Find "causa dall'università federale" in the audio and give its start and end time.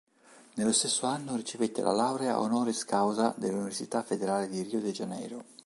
2.85-4.49